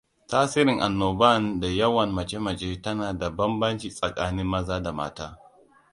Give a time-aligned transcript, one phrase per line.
[0.29, 5.27] Tasirin annoban da yawan mace-mace tana da bambanci tsakanin maza da mata.